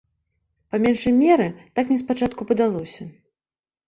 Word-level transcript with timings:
Па 0.69 0.77
меншай 0.85 1.13
меры, 1.17 1.45
так 1.79 1.85
мне 1.91 1.97
спачатку 2.03 2.47
падалося. 2.53 3.07